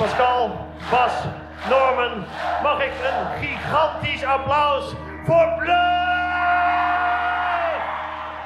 [0.00, 0.50] Pascal,
[0.90, 1.12] Bas,
[1.68, 2.24] Norman,
[2.62, 4.84] mag ik een gigantisch applaus
[5.24, 5.78] voor Bluff!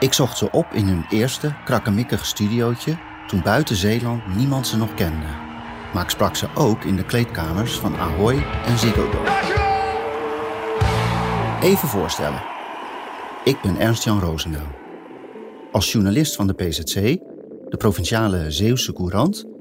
[0.01, 2.97] Ik zocht ze op in hun eerste krakkemikkig studiootje
[3.27, 5.27] toen buiten Zeeland niemand ze nog kende.
[5.93, 9.11] Maar ik sprak ze ook in de kleedkamers van Ahoy en Ziggo.
[11.63, 12.43] Even voorstellen.
[13.45, 14.73] Ik ben Ernst-Jan Roosendaal.
[15.73, 16.95] Als journalist van de PZC,
[17.69, 19.54] de provinciale Zeeuwse Courant,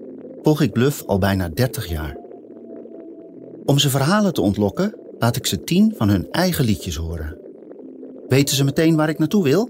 [0.43, 2.17] volg ik Bluff al bijna 30 jaar.
[3.65, 7.37] Om ze verhalen te ontlokken, laat ik ze tien van hun eigen liedjes horen.
[8.27, 9.69] Weten ze meteen waar ik naartoe wil?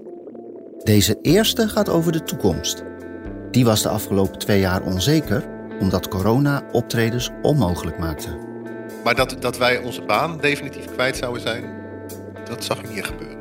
[0.82, 2.82] Deze eerste gaat over de toekomst.
[3.50, 5.48] Die was de afgelopen twee jaar onzeker,
[5.80, 8.38] omdat corona optredens onmogelijk maakte.
[9.04, 11.64] Maar dat, dat wij onze baan definitief kwijt zouden zijn,
[12.44, 13.38] dat zag ik niet gebeuren.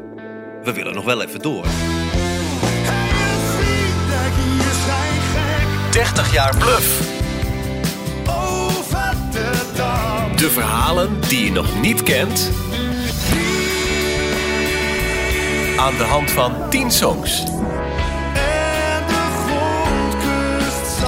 [0.64, 1.66] We willen nog wel even door.
[5.92, 7.13] 30 jaar bluff.
[10.44, 12.52] De verhalen die je nog niet kent.
[15.78, 17.44] Aan de hand van 10 songs.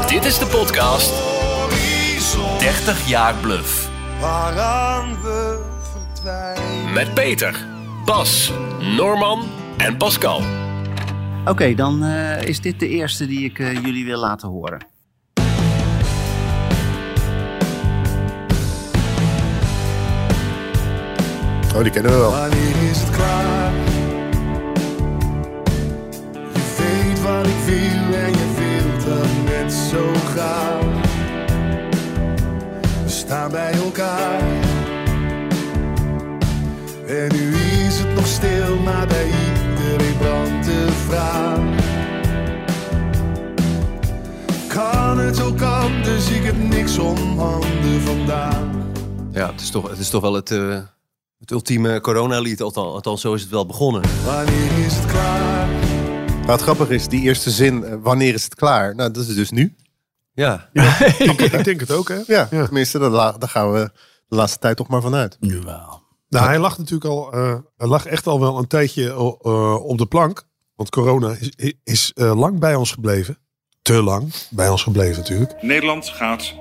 [0.07, 1.13] Dit is de podcast
[2.59, 3.89] 30 jaar bluff.
[4.19, 5.59] Waaraan we
[5.91, 6.93] verdwijnen.
[6.93, 7.65] Met Peter,
[8.05, 8.51] Bas,
[8.97, 9.43] Norman
[9.77, 10.41] en Pascal.
[11.45, 14.94] Oké, dan eh, is dit de eerste die ik eh, jullie wil laten horen.
[21.75, 22.31] Oh, die kennen we wel.
[22.31, 23.73] Wanneer is het klaar?
[26.53, 30.83] Je weet wat ik wil en je wilt dat net zo graag.
[33.03, 34.41] We staan bij elkaar.
[37.07, 41.59] En nu is het nog stil, maar bij iedereen brandt de vraag.
[44.67, 46.29] Kan het ook anders?
[46.29, 48.83] Ik heb niks om handen vandaan.
[49.31, 50.77] Ja, het is toch, het is toch wel het, eh,
[51.45, 52.61] het ultieme coronalied.
[52.61, 54.01] Althans, althans, zo is het wel begonnen.
[54.25, 55.67] Wanneer is het klaar?
[56.41, 58.95] Maar het grappige is, die eerste zin, eh, wanneer is het klaar?
[58.95, 59.75] Nou, dat is dus nu.
[60.33, 60.69] Ja,
[61.19, 62.19] ik denk het ook, hè?
[62.27, 63.91] Ja, tenminste, daar, gaan we
[64.27, 65.37] de laatste tijd toch maar vanuit.
[65.39, 66.03] Nu wel.
[66.29, 69.97] Nou, hij lag natuurlijk al, eh, hij lag echt al wel een tijdje eh, op
[69.97, 70.47] de plank.
[70.75, 73.37] Want corona is, is eh, lang bij ons gebleven.
[73.81, 75.61] Te lang bij ons gebleven natuurlijk.
[75.61, 76.53] Nederland gaat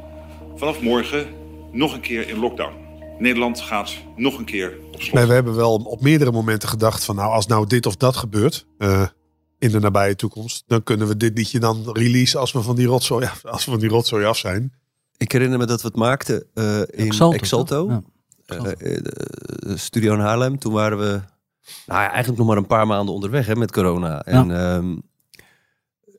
[0.56, 1.26] vanaf morgen
[1.72, 2.83] nog een keer in lockdown.
[3.18, 5.14] Nederland gaat nog een keer op slot.
[5.14, 8.16] Nee, we hebben wel op meerdere momenten gedacht van nou, als nou dit of dat
[8.16, 9.06] gebeurt eh,
[9.58, 12.86] in de nabije toekomst, dan kunnen we dit liedje dan release als we van die
[12.86, 14.72] rotzooi af, als we van die rotzooi af zijn.
[15.16, 17.86] ik herinner me dat we het maakten eh, in Exalto, Exalto.
[17.86, 18.00] toch?
[18.46, 18.72] Ja.
[18.74, 20.58] Eh, studio in Haarlem.
[20.58, 21.20] Toen waren we
[21.86, 24.22] nou ja, eigenlijk nog maar een paar maanden onderweg hè, met corona.
[24.22, 24.96] En ehm,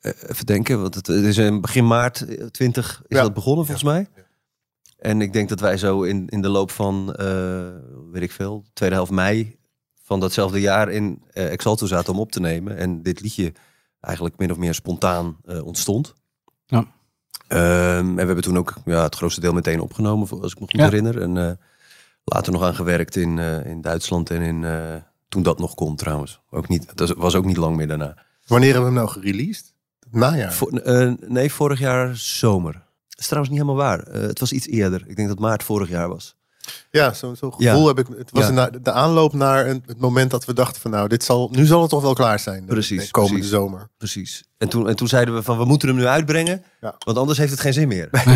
[0.02, 3.24] eh, even denken, want het, het is in begin maart 20 is Ja.
[3.24, 4.08] dat begonnen volgens mij.
[5.06, 7.68] En ik denk dat wij zo in, in de loop van, eh,
[8.12, 9.58] weet ik veel, tweede helft mei
[10.04, 12.78] van datzelfde jaar in eh, Exalto zaten om op te nemen.
[12.78, 13.54] En dit liedje
[14.02, 16.14] eigenlijk min of meer spontaan eh, ontstond.
[16.66, 16.86] Ja.
[17.48, 20.66] Ehm, en we hebben toen ook ja, het grootste deel meteen opgenomen, als ik me
[20.66, 20.84] goed Ja.
[20.84, 21.22] herinner.
[21.22, 21.52] En eh,
[22.24, 24.96] later nog aan gewerkt in, eh, in Duitsland en in, eh,
[25.30, 26.40] toen dat nog kon trouwens.
[26.50, 28.18] Ook niet, dat was ook niet lang meer daarna.
[28.48, 29.74] Wanneer hebben we hem nou gereleased?
[30.12, 30.54] Najaar.
[30.54, 32.84] Vo- eh, nee, vorig jaar zomer.
[33.16, 34.00] Dat is trouwens niet helemaal waar.
[34.00, 35.04] Eh, het was iets eerder.
[35.08, 36.36] Ik denk dat maart vorig jaar was.
[36.92, 37.72] Ja, zo'n zo Ja.
[37.72, 38.08] gevoel heb ik.
[38.18, 38.70] Het was Ja.
[38.74, 41.66] een de aanloop naar een, het moment dat we dachten van nou, dit zal, nu
[41.66, 42.66] zal het toch wel klaar zijn.
[42.66, 43.56] de- Precies, de komende precies.
[43.56, 43.88] zomer.
[43.98, 44.44] Precies.
[44.58, 46.64] En toen, en toen zeiden we van we moeten hem nu uitbrengen.
[46.82, 46.96] Ja.
[47.06, 48.08] Want anders heeft het geen zin meer.
[48.12, 48.28] nou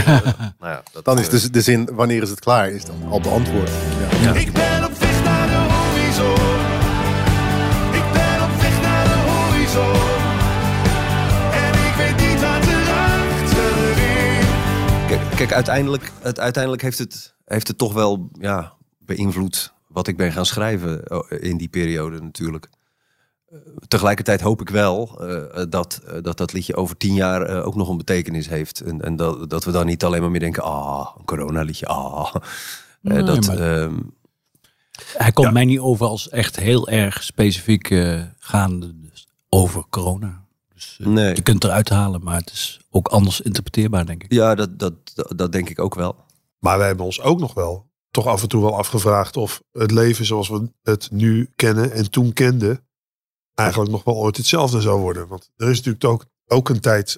[0.59, 3.21] ja, dat, Dan is eh, dus de zin, wanneer is het klaar, is dan al
[3.21, 3.69] beantwoord.
[4.21, 4.33] Ja.
[4.33, 4.78] Ik ben
[15.39, 20.31] Kijk, uiteindelijk, het, uiteindelijk heeft, het, heeft het toch wel ja, beïnvloed wat ik ben
[20.31, 21.19] gaan schrijven eh,
[21.49, 22.69] in die periode natuurlijk.
[23.49, 23.57] Eh,
[23.87, 27.97] Tegelijkertijd hoop ik wel eh, dat, dat dat liedje over tien jaar ook nog een
[27.97, 28.81] betekenis heeft.
[28.81, 32.35] En, en dat, dat we dan niet alleen maar meer denken, ah, een coronaliedje, ah.
[33.01, 33.99] Nee, dat, maar- ehm,
[35.17, 37.87] Hij komt mij niet over als echt heel erg specifiek
[38.39, 40.47] gaande dus over corona.
[40.79, 41.35] Dus, eh, Nee.
[41.35, 44.33] Je kunt eruit halen, maar het is ook anders interpreteerbaar, denk ik.
[44.33, 44.95] ja, dat, dat,
[45.35, 46.15] dat, denk ik ook wel.
[46.59, 49.91] Maar wij hebben ons ook nog wel toch af en toe wel afgevraagd of het
[49.91, 52.87] leven zoals we het nu kennen en toen kenden,
[53.53, 55.27] eigenlijk nog wel ooit hetzelfde zou worden.
[55.27, 57.17] Want er is natuurlijk ook, ook een tijd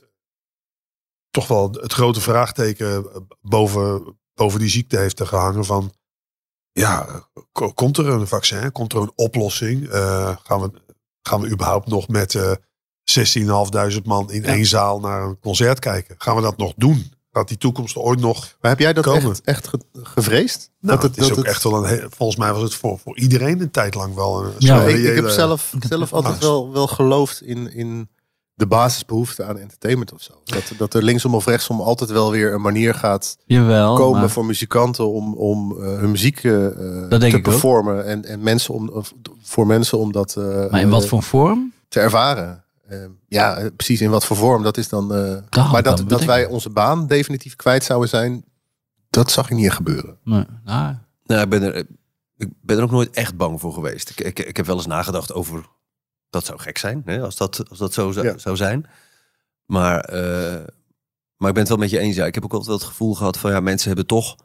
[1.30, 3.06] toch wel het grote vraagteken
[3.42, 5.94] boven, boven die ziekte heeft er gehangen van,
[6.72, 8.72] ja, ko- komt er een vaccin?
[8.72, 9.88] Komt er een oplossing?
[9.90, 10.72] Eh, gaan, we,
[11.22, 12.52] gaan we überhaupt nog met eh
[13.20, 16.16] 16.500 man in één zaal naar een concert kijken?
[16.18, 17.12] Gaan we dat nog doen?
[17.32, 19.30] Gaat die toekomst ooit nog Maar heb jij dat komen?
[19.32, 20.72] echt, echt ge- gevreesd?
[20.80, 22.08] Nou, dat het is ook echt wel een.
[22.10, 24.52] Volgens mij was het voor, voor iedereen een tijd lang wel een.
[24.58, 28.10] Ja, ik, ik heb zelf, zelf altijd wel, wel geloofd in, in
[28.54, 30.34] de basisbehoefte aan entertainment of zo.
[30.44, 33.96] Dat, dat er linksom of rechtsom altijd wel weer een manier gaat Jawel.
[33.96, 36.52] komen maar- voor muzikanten om, om eh, hun muziek eh,
[37.10, 37.42] Dat te ook.
[37.42, 38.06] performen.
[38.06, 41.74] En, en mensen om, of voor mensen om dat eh, maar in wat voor vorm?
[41.88, 42.64] te ervaren.
[42.92, 44.64] Eh, ja, eh, precies in wat voor vorm.
[44.64, 45.14] Dat is dan.
[45.14, 48.44] eh, maar dat, dan dat wij onze baan definitief kwijt zouden zijn,
[49.10, 50.18] dat zag ik niet gebeuren.
[50.24, 50.96] Nee, nou,
[51.26, 51.76] Nou, ik ben, er,
[52.38, 54.10] ik ben er ook nooit echt bang voor geweest.
[54.10, 55.66] Ik, ik, ik heb wel eens nagedacht over.
[56.30, 58.38] Dat zou gek zijn, hè, als, dat, als dat zo zou, Ja.
[58.38, 58.86] zou zijn.
[59.66, 60.66] Maar, eh,
[61.38, 62.16] maar ik ben het wel met je eens.
[62.16, 62.26] Ja.
[62.26, 64.36] Ik heb ook altijd wel het gevoel gehad van ja, mensen hebben toch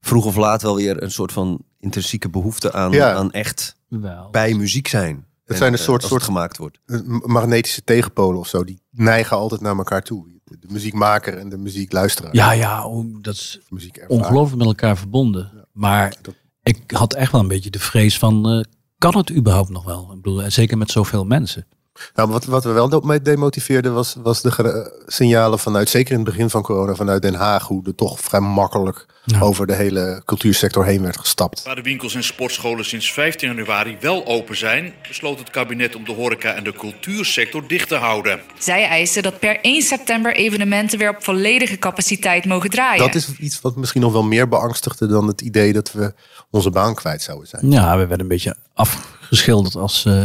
[0.00, 3.12] vroeg of laat wel weer een soort van intrinsieke behoefte aan, Ja.
[3.14, 4.30] aan echt wel.
[4.30, 5.26] bij muziek zijn.
[5.50, 6.78] Het zijn een eh, soort- als het soort- gemaakt wordt.
[6.86, 10.28] Eh, magnetische tegenpolen of zo, die neigen altijd naar elkaar toe.
[10.44, 12.34] De, de muziekmaker en de muziekluisteraar.
[12.34, 12.86] Ja, ja,
[13.20, 13.60] dat is
[14.08, 15.68] ongelooflijk met elkaar verbonden.
[15.72, 18.60] Maar Dat- ik had echt wel een beetje de vrees van, eh,
[18.98, 20.02] kan het überhaupt nog wel?
[20.12, 21.66] Ik bedoel, en zeker met zoveel mensen.
[22.14, 26.28] Nou, wat, wat we wel mee demotiveerden was, was de signalen vanuit, zeker in het
[26.28, 29.40] begin van corona, vanuit Den Haag, hoe er toch vrij makkelijk Ja.
[29.40, 31.62] over de hele cultuursector heen werd gestapt.
[31.62, 36.04] Waar de winkels en sportscholen sinds 15 januari wel open zijn, besloot het kabinet om
[36.04, 38.40] de horeca en de cultuursector dicht te houden.
[38.58, 43.04] Zij eisen dat per 1 september evenementen weer op volledige capaciteit mogen draaien.
[43.06, 46.14] Dat is iets wat misschien nog wel meer beangstigde dan het idee dat we
[46.50, 47.70] onze baan kwijt zouden zijn.
[47.70, 50.22] Ja, we werden een beetje afgeschilderd als eh,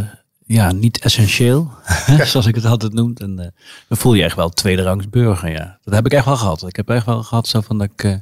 [0.48, 1.72] ja, niet essentieel,
[2.32, 3.14] zoals ik het altijd noem.
[3.16, 3.48] En eh,
[3.88, 5.80] dan voel je echt wel tweederangs burger, ja.
[5.84, 6.68] Dat heb ik echt wel gehad.
[6.68, 8.16] Ik heb echt wel gehad zo van dat ik eh,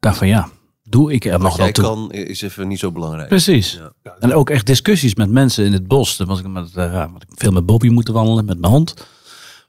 [0.00, 0.48] dacht van ja,
[0.82, 1.84] doe ik er nog Wat toe.
[1.84, 3.28] kan is even niet zo belangrijk.
[3.28, 3.80] Precies.
[4.02, 4.16] Ja.
[4.18, 6.16] En ook echt discussies met mensen in het bos.
[6.16, 9.06] Dan was ik, met, eh, ja, ik veel met Bobby moeten wandelen, met mijn hond.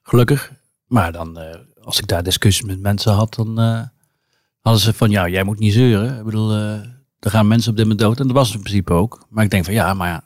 [0.04, 0.52] Gelukkig.
[0.86, 1.40] Maar dan,
[1.82, 3.58] als ik daar discussies met mensen had, dan
[4.60, 6.18] hadden ze van, ja, jij moet niet zeuren.
[6.18, 6.54] Ik bedoel,
[7.20, 8.20] er gaan mensen op dit moment dood.
[8.20, 9.26] En dat was het in principe ook.
[9.30, 10.24] Maar ik denk van, ja, maar ja,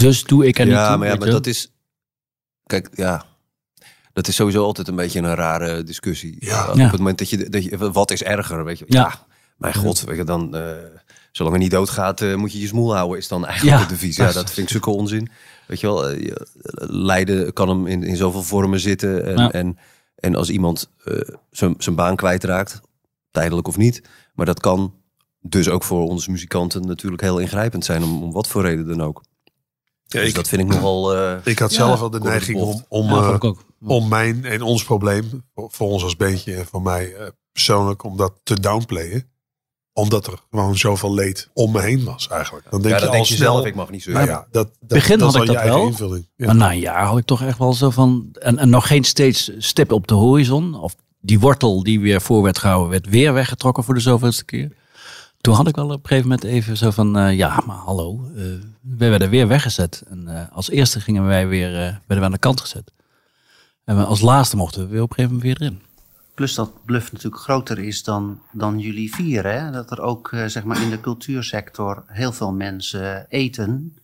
[0.00, 1.72] dus doe ik er niet ja, toe, maar, ja, maar je dat is.
[2.66, 3.24] Kijk, ja.
[4.12, 6.36] Dat is sowieso altijd een beetje een rare discussie.
[6.38, 6.68] Ja.
[6.70, 7.76] Op het moment dat je, dat je.
[7.92, 8.64] Wat is erger?
[8.64, 8.84] Weet je?
[8.88, 9.00] Ja.
[9.00, 9.26] Ja.
[9.56, 10.56] Mijn god, weet je, dan.
[10.56, 10.72] eh,
[11.32, 13.80] zolang er niet doodgaat, eh, moet je je smoel houden, is dan eigenlijk Ja.
[13.82, 14.16] het devies.
[14.16, 15.28] Ja, dat vind ik zulke onzin.
[15.66, 16.46] Weet je wel, eh, je-
[16.90, 19.24] lijden kan hem in, in zoveel vormen zitten.
[19.26, 19.52] En, Ja.
[19.52, 19.78] en,
[20.14, 21.20] en als iemand eh,
[21.50, 22.80] zijn zijn baan kwijtraakt,
[23.30, 24.02] tijdelijk of niet,
[24.34, 24.94] maar dat kan
[25.40, 29.02] dus ook voor onze muzikanten natuurlijk heel ingrijpend zijn, om, om wat voor reden dan
[29.02, 29.22] ook.
[30.12, 31.16] Ja, dus ik, dat vind ik nogal.
[31.16, 33.50] eh, ik had Ja, zelf wel op de neiging om, om, Ja, eh,
[33.86, 38.16] om mijn en ons probleem, voor, ons als beentje en voor mij eh, persoonlijk, om
[38.16, 39.28] dat te downplayen.
[39.92, 42.70] Omdat er gewoon zoveel leed om me heen was eigenlijk.
[42.70, 44.10] Dan denk ja, je dat al denk je snel, zelf, ik mag niet zo.
[44.10, 45.88] Nou ja, dat, dat, Begin dat had ik dan dat je eigen wel.
[45.90, 46.28] invulling.
[46.36, 46.46] Ja.
[46.46, 48.28] Maar na een jaar had ik toch echt wel zo van...
[48.32, 50.74] En, en nog geen steeds stip op de horizon.
[50.74, 54.72] Of die wortel die weer voor werd gehouden, werd weer weggetrokken voor de zoveelste keer.
[55.40, 57.18] Toen had ik wel op een gegeven moment even zo van...
[57.18, 58.42] eh, ja, maar hallo, eh,
[58.80, 60.02] we werden weer weggezet.
[60.08, 62.92] En eh, als eerste gingen wij weer, eh, werden we aan de kant gezet.
[63.84, 65.82] En we als laatste mochten we weer op een gegeven moment weer erin.
[66.34, 69.46] Plus dat Bluff natuurlijk groter is dan, dan jullie vier.
[69.46, 69.70] Hè?
[69.70, 73.94] Dat er ook eh, zeg maar in de cultuursector heel veel mensen eten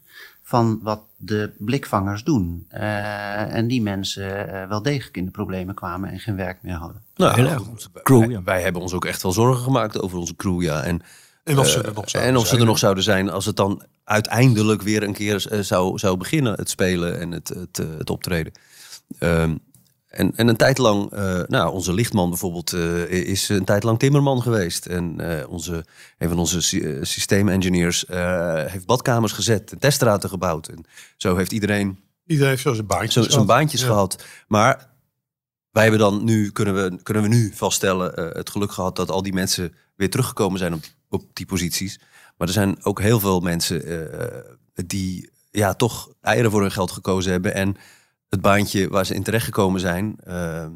[0.43, 2.67] van wat de blikvangers doen.
[2.69, 7.03] Eh, en die mensen wel degelijk in de problemen kwamen en geen werk meer hadden.
[7.15, 7.59] Nou, Heel erg.
[7.59, 8.43] goed, Onze wij- crew, wij, ja.
[8.43, 10.83] wij hebben ons ook echt wel zorgen gemaakt over onze crew, ja.
[10.83, 11.03] En,
[11.45, 13.57] En of ze er nog zouden en of ze er nog zouden zijn als het
[13.57, 17.87] dan uiteindelijk weer een keer eh, zou, zou beginnen, het spelen en het, het, eh,
[17.99, 18.53] het optreden.
[19.19, 19.57] Ehm,
[20.07, 22.73] en, en een tijd lang, eh, nou, onze lichtman bijvoorbeeld
[23.11, 24.87] is een tijd lang timmerman geweest.
[24.87, 25.85] En onze,
[26.19, 28.05] een van onze sy- systeemengineers
[28.67, 30.69] heeft badkamers gezet en teststraten gebouwd.
[30.69, 30.85] En
[31.17, 33.47] zo heeft iedereen Iedereen heeft zo zijn baantjes zo, zijn gehad.
[33.47, 33.87] baantjes Ja.
[33.87, 34.25] gehad.
[34.49, 34.91] Maar
[35.71, 39.23] wij hebben dan nu, kunnen we, kunnen we nu vaststellen, het geluk gehad dat al
[39.23, 41.99] die mensen weer teruggekomen zijn op, op die posities.
[42.37, 44.39] Maar er zijn ook heel veel mensen eh,
[44.87, 47.55] die ja, toch eieren voor hun geld gekozen hebben.
[47.55, 47.77] En
[48.29, 50.67] het baantje waar ze in terecht gekomen zijn, eh,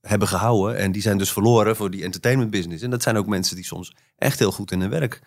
[0.00, 0.76] hebben gehouden.
[0.76, 2.82] En die zijn dus verloren voor die entertainment business.
[2.82, 5.20] En dat zijn ook mensen die soms echt heel goed in hun werk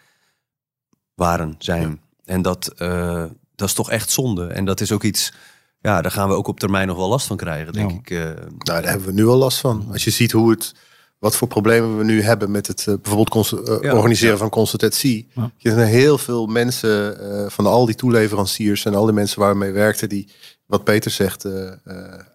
[1.16, 2.02] waren, zijn.
[2.26, 4.48] En dat, eh, dat is toch echt zonde.
[4.48, 5.34] En dat is ook iets,
[5.82, 7.98] ja, daar gaan we ook op termijn nog wel last van krijgen, denk Ja.
[7.98, 8.10] ik.
[8.10, 8.44] eh.
[8.46, 9.88] Nou, daar hebben we nu al last van.
[9.92, 10.76] Als je ziet hoe het,
[11.20, 14.40] wat voor problemen we nu hebben met het eh, bijvoorbeeld eh, Ja, organiseren ja.
[14.40, 15.28] van consultatie.
[15.34, 15.52] Ja.
[15.58, 19.52] Je zijn heel veel mensen eh, van al die toeleveranciers en al die mensen waar
[19.52, 20.30] we mee werkten, die,
[20.66, 21.46] wat Peter zegt,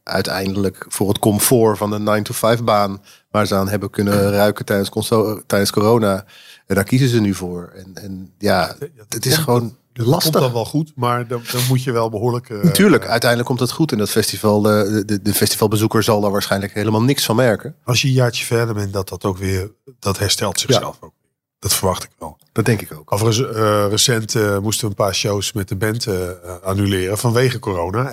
[0.03, 5.11] uiteindelijk voor het comfort van de 9-to-5 baan, waar ze aan hebben kunnen ruiken tijdens,
[5.47, 6.25] tijdens corona.
[6.67, 7.73] En daar kiezen ze nu voor.
[7.75, 8.77] En, en ja,
[9.09, 10.31] het is gewoon Dat Lastig.
[10.33, 12.51] komt dan wel goed, maar dan, dan moet je wel behoorlijk...
[12.51, 13.93] eh, Natuurlijk, uiteindelijk komt het goed.
[13.93, 17.77] En dat festival, eh, de, de, de festivalbezoeker zal daar waarschijnlijk helemaal niks van merken.
[17.85, 19.71] Als je een jaartje verder bent, dat dat ook weer...
[19.99, 21.13] Dat herstelt zichzelf ook.
[21.59, 22.39] Dat verwacht ik wel.
[22.53, 23.13] Dat denk ik ook.
[23.13, 27.19] Overigens, eh, recent eh, moesten we een paar shows met de band eh, eh, annuleren
[27.19, 28.11] vanwege corona.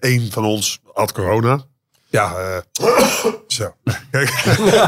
[0.00, 1.64] Eén van ons had corona.
[2.08, 2.84] Ja, eh,
[3.46, 3.74] zo.
[4.10, 4.30] Kijk,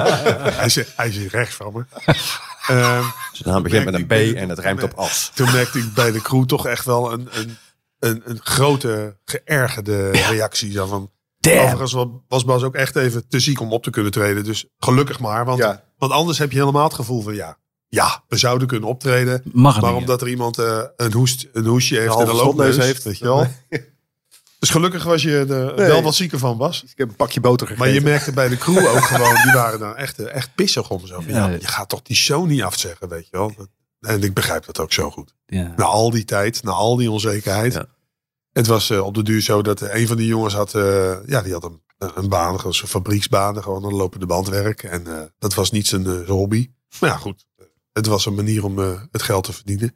[0.62, 1.84] hij, zit, hij zit rechts van me.
[2.68, 5.30] Ehm, Zijn naam begint met een B ik- en het rijmt op as.
[5.34, 7.56] Toen merkte ik bij de crew toch echt wel een, een,
[7.98, 10.72] een, een grote geërgerde reactie.
[10.72, 11.10] Dan van,
[11.40, 14.44] overigens wa- was Bas ook echt even te ziek om op te kunnen treden.
[14.44, 15.44] Dus gelukkig maar.
[15.44, 15.82] Want, Ja.
[15.98, 17.58] want anders heb je helemaal het gevoel van ja,
[17.88, 19.42] ja, we zouden kunnen optreden.
[19.52, 23.02] Maar niet, omdat er iemand eh, een, hoest, een hoesje heeft en een loopneus heeft.
[23.02, 23.46] Weet je wel.
[24.58, 25.46] Dus gelukkig was je er
[25.76, 25.86] Nee.
[25.86, 26.82] wel wat zieker van, Bas.
[26.82, 27.86] Ik heb een pakje boter gegeten.
[27.86, 30.90] Maar je merkte bij de crew ook gewoon, die waren daar echt, eh, echt pissig
[30.90, 31.06] om.
[31.06, 31.20] Zo.
[31.20, 31.56] van, Ja, Ja.
[31.60, 33.54] je gaat toch die show niet afzeggen, weet je wel.
[34.00, 35.34] En ik begrijp dat ook zo goed.
[35.46, 35.72] Ja.
[35.76, 37.72] Na al die tijd, na al die onzekerheid.
[37.72, 37.86] Ja.
[38.52, 41.16] Het was eh, op de duur zo dat eh, een van die jongens had, eh,
[41.26, 41.82] ja, die had een,
[42.14, 44.82] een baan, gewoon zijn fabrieksbaan, gewoon een lopende bandwerk.
[44.82, 46.70] En eh, dat was niet zijn, eh, hobby.
[47.00, 47.46] Maar ja, goed.
[47.92, 49.88] Het was een manier om eh, het geld te verdienen.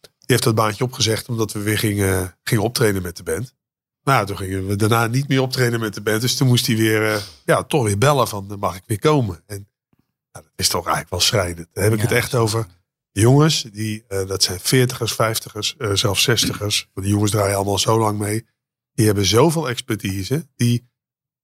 [0.00, 3.54] Die heeft dat baantje opgezegd omdat we weer gingen, gingen optreden met de band.
[4.06, 6.20] Nou, toen gingen we daarna niet meer optreden met de band.
[6.20, 9.42] Dus toen moest hij weer, eh, ja, toch weer bellen van, mag ik weer komen?
[9.46, 9.68] En
[10.32, 11.68] nou, dat is toch eigenlijk wel schrijnend.
[11.72, 12.66] Daar heb ik Ja, het echt over.
[13.12, 16.88] Jongens, die, eh, dat zijn veertigers, vijftigers, eh zelfs zestigers.
[16.94, 18.46] Want die jongens draaien allemaal zo lang mee.
[18.92, 20.48] Die hebben zoveel expertise.
[20.56, 20.90] Die,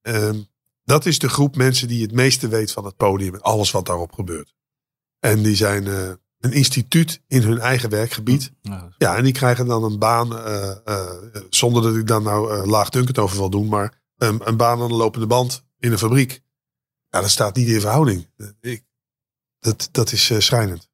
[0.02, 0.40] ehm,
[0.84, 3.86] dat is de groep mensen die het meeste weet van het podium en alles wat
[3.86, 4.54] daarop gebeurt.
[5.18, 8.52] En die zijn een instituut in hun eigen werkgebied.
[8.60, 8.88] Ja.
[8.98, 11.10] Ja, en die krijgen dan een baan, eh, eh,
[11.50, 14.88] zonder dat ik dan nou uh, laagdunkend over wil doen, maar een, een baan aan
[14.88, 16.42] de lopende band in een fabriek.
[17.08, 18.26] Ja, dat staat niet in verhouding.
[18.60, 18.84] Ik,
[19.60, 20.90] dat, dat is eh, schrijnend.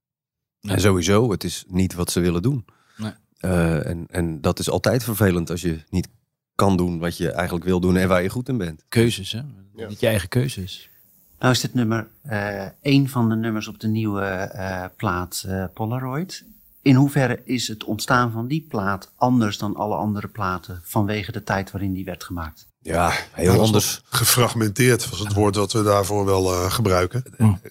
[0.60, 2.64] En sowieso, het is niet wat ze willen doen.
[2.96, 3.12] Nee.
[3.38, 6.08] Eh, en, en dat is altijd vervelend als je niet
[6.54, 8.84] kan doen wat je eigenlijk wil doen en waar je goed in bent.
[8.88, 9.40] Keuzes, hè?
[9.88, 10.90] Niet je eigen keuzes.
[11.38, 15.64] Nou is dit nummer eh een van de nummers op de nieuwe eh, plaat eh,
[15.74, 16.44] Polaroid.
[16.82, 21.42] In hoeverre is het ontstaan van die plaat anders dan alle andere platen vanwege de
[21.42, 22.68] tijd waarin die werd gemaakt?
[22.80, 24.02] Ja, heel is anders.
[24.04, 27.22] Gefragmenteerd was het woord dat we daarvoor wel eh, gebruiken.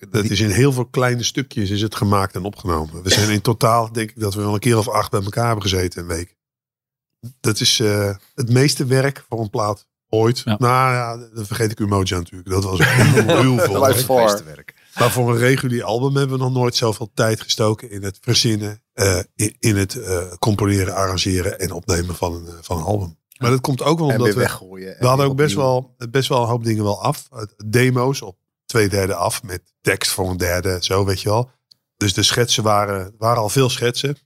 [0.10, 3.04] Dat is in heel veel kleine stukjes is het gemaakt en opgenomen.
[3.04, 5.46] We zijn in totaal, denk ik, dat we wel een keer of acht bij elkaar
[5.46, 6.36] hebben gezeten een week.
[7.40, 10.42] Dat is eh, het meeste werk voor een plaat ooit.
[10.46, 10.56] Ja.
[10.60, 12.50] Nou ja, dan vergeet ik Umoja natuurlijk.
[12.50, 13.74] Dat was heel, heel veel.
[13.74, 13.98] By werk.
[13.98, 14.24] far.
[14.24, 14.76] Meeste werk.
[15.00, 18.84] Maar voor een regulier album hebben we nog nooit zoveel tijd gestoken in het verzinnen,
[18.94, 23.18] eh, in, in het eh, componeren, arrangeren en opnemen van een, eh, van een album.
[23.38, 24.96] Maar dat komt ook wel omdat we, weggooien.
[25.00, 27.28] we hadden ook best wel, best wel een hoop dingen wel af.
[27.66, 31.50] Demo's op twee derde af met tekst voor een derde, zo weet je wel.
[31.98, 34.18] Dus de schetsen waren, waren al veel schetsen.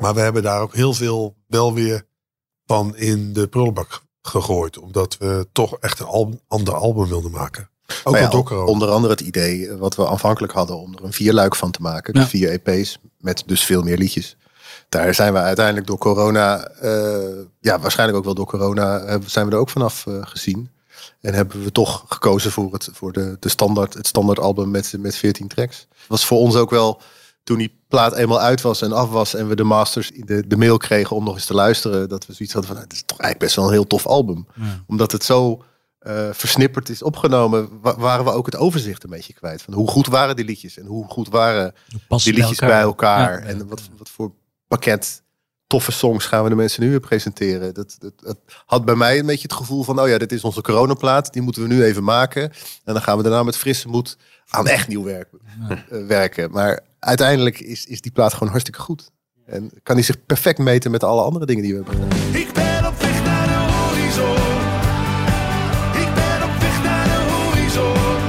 [0.00, 2.06] Maar we hebben daar ook heel veel wel weer
[2.66, 4.78] van in de prullenbak gegooid.
[4.78, 7.68] Omdat we toch echt een album, ander album wilden maken.
[8.04, 11.56] Ook ja, onder andere het idee eh, wat we aanvankelijk hadden om er een vierluik
[11.56, 12.18] van te maken.
[12.20, 12.26] Ja.
[12.26, 14.36] vier EP's met dus veel meer liedjes.
[14.88, 17.18] Daar zijn we uiteindelijk door corona, eh,
[17.60, 20.70] ja waarschijnlijk ook wel door corona, hebben- zijn we er ook vanaf eh, gezien.
[21.20, 24.94] En hebben we toch gekozen voor, het, voor de, de standaard, het standaard album met,
[24.98, 25.86] met 14 tracks.
[26.06, 27.00] was voor ons ook wel,
[27.48, 30.46] toen die plaat eenmaal uit was en af was en we de masters in de,
[30.46, 32.92] de mail kregen om nog eens te luisteren, dat we zoiets hadden van, nou, het
[32.92, 34.46] is toch eigenlijk best wel een heel tof album.
[34.54, 34.84] Ja.
[34.86, 35.62] Omdat het zo
[35.98, 39.62] eh, versnipperd is opgenomen, wa- waren we ook het overzicht een beetje kwijt.
[39.62, 41.74] Van hoe goed waren die liedjes en hoe goed waren
[42.24, 43.40] die liedjes bij elkaar.
[43.40, 43.46] Ja.
[43.46, 44.32] En wat, wat voor
[44.66, 45.22] pakket
[45.66, 47.74] toffe songs gaan we de mensen nu weer presenteren.
[47.74, 50.44] Dat, dat, dat had bij mij een beetje het gevoel van, oh ja, dit is
[50.44, 51.32] onze coronaplaat.
[51.32, 52.42] Die moeten we nu even maken.
[52.84, 54.16] En dan gaan we daarna met frisse moed
[54.48, 55.28] aan echt nieuw werk,
[55.68, 56.50] eh, werken.
[56.50, 59.10] Maar uiteindelijk is, is die plaat gewoon hartstikke goed.
[59.46, 62.34] En kan die zich perfect meten met alle andere dingen die we hebben gedaan.
[62.34, 64.36] Ik ben op weg naar de horizon.
[66.02, 68.20] Ik ben op weg naar de horizon.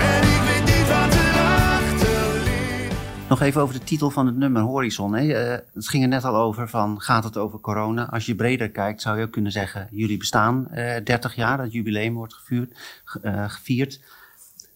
[0.00, 3.28] En ik weet niet wat erachter ligt.
[3.28, 5.14] Nog even over de titel van het nummer Horizon.
[5.14, 5.32] Hè?
[5.32, 8.04] Eh, het ging er net al over van gaat het over corona?
[8.04, 11.72] Als je breder kijkt zou je ook kunnen zeggen jullie bestaan eh 30 jaar, dat
[11.72, 12.76] jubileum wordt gevuurd,
[13.22, 14.00] eh, gevierd.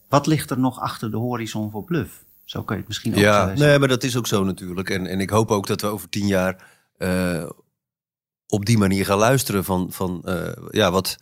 [0.08, 2.24] Wat ligt er nog achter de horizon voor Bluff?
[2.50, 3.66] Zo kun je het misschien ook Ja, zeggen.
[3.66, 4.90] nee, maar dat is ook zo natuurlijk.
[4.90, 6.66] En, en ik hoop ook dat we over tien jaar
[6.96, 7.48] eh,
[8.46, 11.16] op die manier gaan luisteren van, van eh, ja, wat,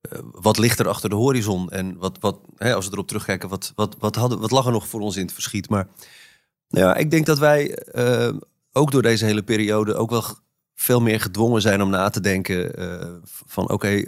[0.00, 1.70] eh, wat ligt er achter de horizon?
[1.70, 4.72] En wat, wat hè, als we erop terugkijken, wat, wat, wat, hadden, wat lag er
[4.72, 5.68] nog voor ons in het verschiet?
[5.68, 5.88] Maar
[6.68, 7.78] nou ja, ik denk dat wij
[8.72, 10.24] ook door deze hele periode ook wel
[10.74, 13.08] veel meer gedwongen zijn om na te denken eh,
[13.46, 14.02] van oké,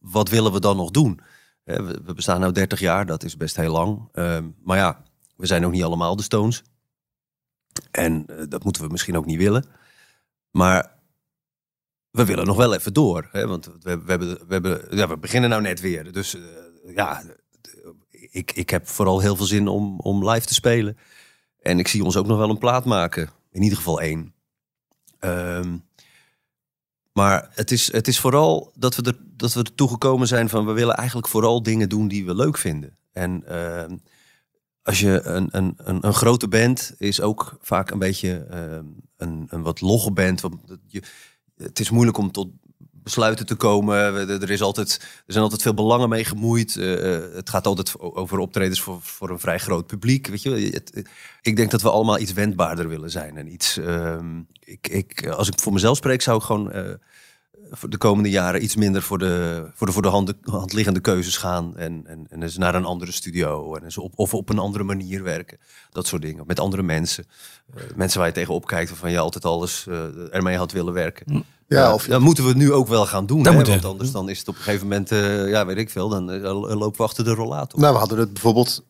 [0.00, 1.20] wat willen we dan nog doen?
[1.64, 4.08] We, we bestaan nu 30 jaar, dat is best heel lang.
[4.12, 5.02] Ehm, maar ja,
[5.38, 6.62] we zijn ook niet allemaal de Stones.
[7.90, 9.64] En eh, dat moeten we misschien ook niet willen.
[10.50, 10.96] Maar
[12.10, 13.28] we willen nog wel even door.
[13.32, 13.46] Hè?
[13.46, 16.12] Want we, we, hebben, we, hebben, ja, we beginnen nou net weer.
[16.12, 16.42] Dus eh,
[16.94, 17.22] ja,
[18.10, 20.96] ik, ik heb vooral heel veel zin om, om live te spelen.
[21.62, 23.30] En ik zie ons ook nog wel een plaat maken.
[23.50, 24.34] In ieder geval één.
[25.18, 25.76] Ehm,
[27.12, 30.66] maar het is, het is vooral dat we, er, dat we ertoe gekomen zijn van...
[30.66, 32.96] we willen eigenlijk vooral dingen doen die we leuk vinden.
[33.12, 33.96] En ehm,
[34.88, 38.84] als je een, een, een, grote band is ook vaak een beetje ehm,
[39.16, 40.40] een, een wat logge band.
[40.40, 41.02] Want je,
[41.56, 42.48] het is moeilijk om tot
[43.02, 43.96] besluiten te komen.
[44.28, 46.76] Er, is altijd, er zijn altijd veel belangen mee gemoeid.
[46.76, 50.26] Eh, eh, het gaat altijd over optredens voor, voor een vrij groot publiek.
[50.26, 50.82] Weet je?
[51.42, 53.36] Ik denk dat we allemaal iets wendbaarder willen zijn.
[53.36, 56.94] En iets, ehm, ik, ik, als ik voor mezelf spreek, zou ik gewoon eh,
[57.70, 61.00] voor de komende jaren iets minder voor de, voor de, voor de hand, hand liggende
[61.00, 61.76] keuzes gaan.
[61.76, 63.74] En, en, en eens naar een andere studio.
[63.74, 65.58] En eens op, of op een andere manier werken.
[65.90, 66.44] Dat soort dingen.
[66.46, 67.24] Met andere mensen.
[67.74, 68.90] Eh, mensen waar je tegenop kijkt.
[68.90, 71.44] Waarvan je altijd alles eh, ermee had willen werken.
[71.68, 73.42] Ja, of- dan moeten we het nu ook wel gaan doen.
[73.42, 73.58] Dat Hè?
[73.58, 76.08] moet, Want anders dan is het op een gegeven moment, eh, ja, weet ik veel,
[76.08, 76.38] dan
[76.78, 77.80] lopen we achter de rollator.
[77.80, 78.84] Nou, we hadden het bijvoorbeeld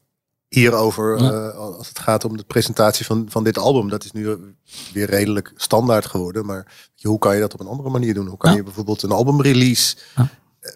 [0.48, 1.30] hierover Ja.
[1.32, 3.88] eh, als het gaat om de presentatie van, van dit album.
[3.88, 4.54] Dat is nu
[4.92, 6.46] weer redelijk standaard geworden.
[6.46, 8.26] Maar weet je, hoe kan je dat op een andere manier doen?
[8.26, 8.56] Hoe kan Ja.
[8.56, 10.28] je bijvoorbeeld een albumrelease Ja.
[10.60, 10.72] eh,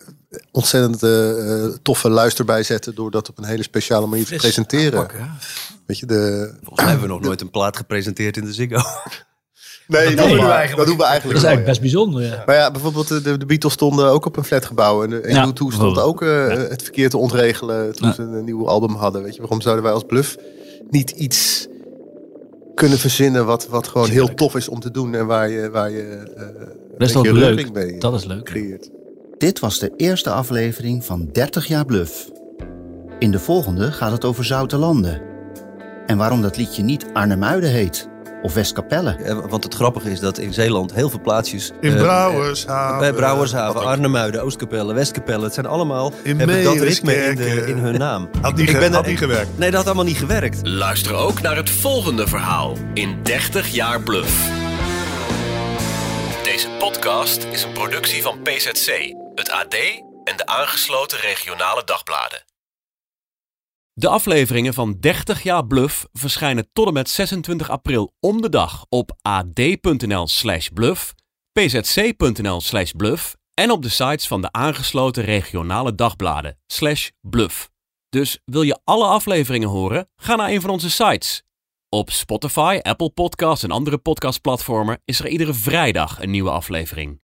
[0.50, 5.08] ontzettend eh, eh, toffe luister bijzetten door dat op een hele speciale manier te presenteren?
[5.86, 6.48] Weet je, de...
[6.56, 8.80] Volgens mij hebben we nog nooit een plaat gepresenteerd in de Ziggo.
[9.88, 10.76] Nee, dat, doen doen we eigenlijk.
[10.76, 12.22] dat doen we eigenlijk Dat is wel, eigenlijk best bijzonder.
[12.22, 12.42] Ja.
[12.46, 15.02] Maar ja, bijvoorbeeld de, de Beatles stonden ook op een flatgebouw.
[15.04, 16.56] En, de- en Ja, U2 stond ook eh, Ja.
[16.56, 18.14] het verkeer te ontregelen toen Ja.
[18.14, 19.22] ze een nieuw album hadden.
[19.22, 20.36] Weet je, waarom zouden wij als Bluff
[20.90, 21.66] niet iets
[22.74, 25.90] kunnen verzinnen wat, wat gewoon heel tof is om te doen en waar je, waar
[25.90, 26.02] je
[26.36, 26.44] eh,
[26.98, 27.86] beetje reuring leuk.
[27.86, 28.44] mee Dat is leuk.
[28.44, 28.90] creëert.
[29.38, 32.30] Dit was de eerste aflevering van 30 jaar Bluff.
[33.18, 35.20] In de volgende gaat het over Zoutelanden.
[36.06, 38.08] En waarom dat liedje niet Arnhemuiden heet
[38.42, 39.10] of Westkapelle.
[39.24, 41.70] Eh, Want het grappige is dat in Zeeland heel veel plaatsjes...
[41.80, 42.98] In eh, Brouwershaven.
[42.98, 45.44] Bij Brouwershaven, Arnhemuiden, Oostkapelle, Westkapelle.
[45.44, 48.28] Het zijn allemaal, In hebben dat ritme in, de, in hun naam.
[48.40, 49.58] Had niet, Ik ben had er- niet gewerkt.
[49.58, 50.66] Nee, dat had allemaal niet gewerkt.
[50.66, 54.48] Luister ook naar het volgende verhaal in 30 jaar Bluff.
[56.42, 58.90] Deze podcast is een productie van PZC,
[59.34, 59.74] het AD
[60.24, 62.42] en de aangesloten regionale dagbladen.
[64.02, 68.86] De afleveringen van 30 jaar Bluff verschijnen tot en met 26 april om de dag
[68.88, 71.14] op ad.nl slash bluff,
[71.52, 77.70] pzc.nl slash bluff en op de sites van de aangesloten regionale dagbladen slash bluff.
[78.08, 80.08] Dus wil je alle afleveringen horen?
[80.16, 81.42] Ga naar een van onze sites.
[81.88, 87.20] Op Spotify, Apple Podcasts en andere podcastplatformen is er iedere vrijdag een nieuwe aflevering.